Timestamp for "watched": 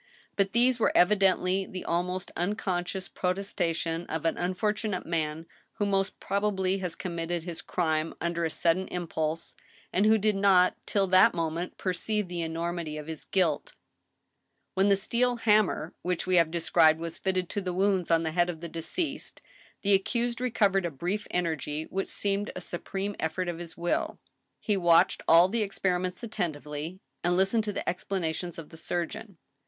24.75-25.21